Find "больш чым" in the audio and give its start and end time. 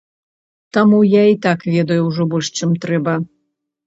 2.31-2.73